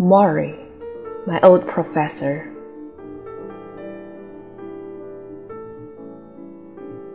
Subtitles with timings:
[0.00, 0.56] Morrie,
[1.26, 2.50] my old professor.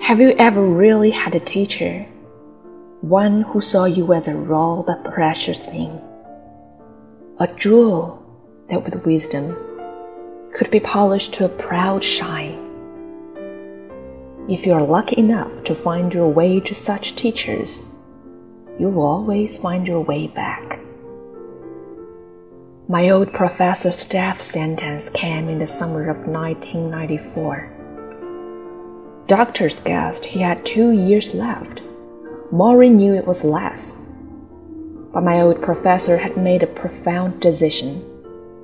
[0.00, 2.06] Have you ever really had a teacher?
[3.00, 6.00] One who saw you as a raw but precious thing,
[7.40, 8.24] a jewel
[8.70, 9.56] that with wisdom
[10.54, 12.60] could be polished to a proud shine.
[14.48, 17.82] If you are lucky enough to find your way to such teachers,
[18.78, 20.78] you will always find your way back.
[22.90, 27.68] My old professor's death sentence came in the summer of 1994.
[29.26, 31.82] Doctors guessed he had two years left.
[32.50, 33.94] Morrie knew it was less.
[35.12, 38.00] But my old professor had made a profound decision,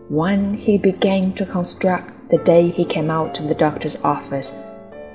[0.08, 4.54] one he began to construct the day he came out of the doctor's office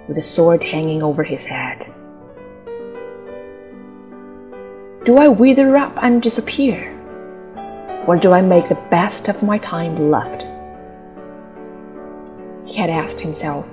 [0.08, 1.84] with a sword hanging over his head.
[5.04, 6.99] Do I wither up and disappear?
[8.08, 10.46] Or do I make the best of my time left?
[12.66, 13.68] He had asked himself.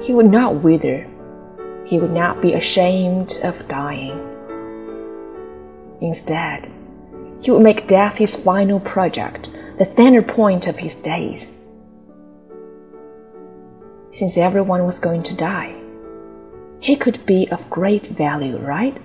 [0.00, 1.06] He would not wither.
[1.84, 4.18] He would not be ashamed of dying.
[6.00, 6.70] Instead,
[7.40, 11.50] he would make death his final project, the center point of his days.
[14.10, 15.74] Since everyone was going to die,
[16.80, 18.96] he could be of great value, right?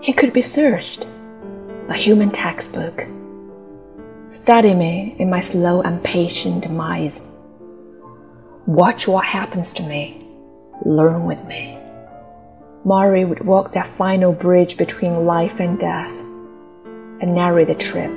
[0.00, 1.06] He could be searched,
[1.92, 3.06] a human textbook.
[4.30, 7.20] Study me in my slow and patient demise
[8.66, 10.24] Watch what happens to me.
[10.84, 11.76] Learn with me.
[12.86, 16.12] Morrie would walk that final bridge between life and death
[17.20, 18.12] and narrate the trip.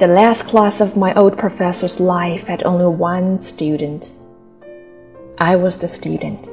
[0.00, 4.12] The last class of my old professor's life had only one student.
[5.38, 6.50] I was the student.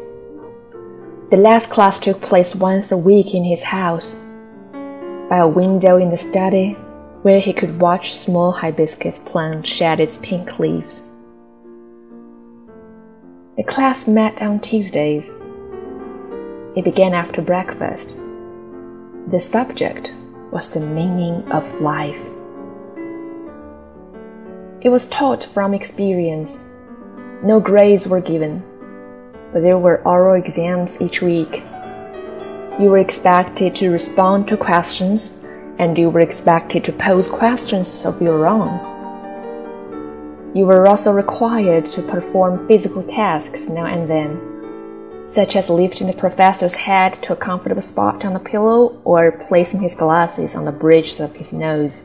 [1.31, 4.17] The last class took place once a week in his house,
[5.29, 6.73] by a window in the study
[7.21, 11.03] where he could watch small hibiscus plant shed its pink leaves.
[13.57, 15.29] The class met on Tuesdays.
[16.75, 18.17] It began after breakfast.
[19.27, 20.13] The subject
[20.51, 22.21] was the meaning of life.
[24.81, 26.59] It was taught from experience.
[27.43, 28.63] No grades were given,
[29.51, 31.63] but there were oral exams each week.
[32.79, 35.33] You were expected to respond to questions,
[35.79, 38.95] and you were expected to pose questions of your own.
[40.55, 46.13] You were also required to perform physical tasks now and then, such as lifting the
[46.13, 50.71] professor's head to a comfortable spot on the pillow or placing his glasses on the
[50.71, 52.03] bridge of his nose.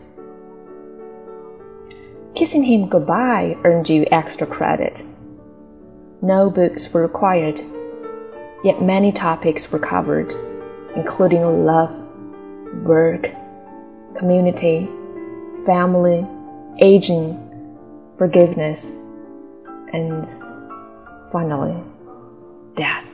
[2.35, 5.03] Kissing him goodbye earned you extra credit.
[6.23, 7.61] No books were required,
[8.65, 10.35] yet many topics were covered,
[10.97, 11.91] including love,
[12.85, 13.31] work,
[14.17, 14.89] community,
[15.67, 16.27] family,
[16.81, 17.39] aging,
[18.19, 18.93] forgiveness,
[19.93, 20.27] and
[21.31, 21.83] finally,
[22.75, 23.07] death.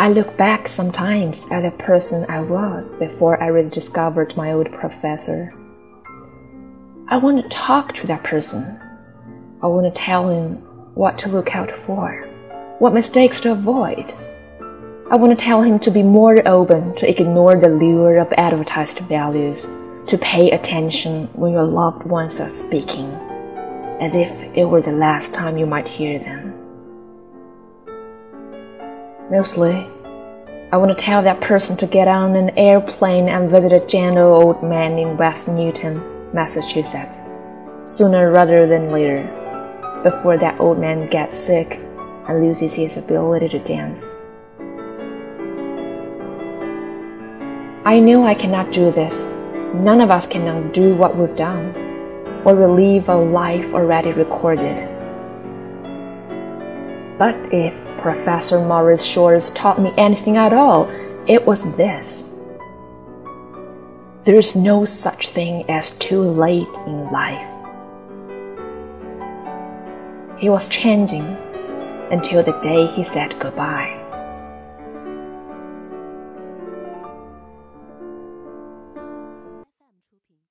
[0.00, 5.52] I look back sometimes at the person I was before I rediscovered my old professor.
[7.08, 8.80] I want to talk to that person.
[9.60, 10.62] I want to tell him
[10.98, 12.26] what to look out for,
[12.80, 14.12] what mistakes to avoid
[15.10, 18.98] I want to tell him to be more open, to ignore the lure of advertised
[18.98, 19.66] values,
[20.06, 23.10] to pay attention when your loved ones are speaking,
[24.02, 26.52] as if it were the last time you might hear them.
[29.30, 29.88] Mostly,
[30.72, 34.34] I want to tell that person to get on an airplane and visit a gentle
[34.34, 36.02] old man in West Newton,
[36.34, 37.20] Massachusetts,
[37.86, 39.26] sooner rather than later,
[40.02, 41.80] before that old man gets sick
[42.28, 44.04] and loses his ability to dance.
[47.84, 49.24] I knew I cannot do this.
[49.74, 51.74] None of us can undo what we've done
[52.44, 54.76] or relive a life already recorded.
[57.18, 60.88] But if Professor Morrie Schwartz taught me anything at all,
[61.26, 62.30] it was this.
[64.24, 67.57] There is no such thing as too late in life.
[70.38, 71.36] He was changing
[72.12, 73.97] until the day he said goodbye.